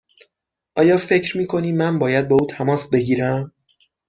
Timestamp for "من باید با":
1.71-2.35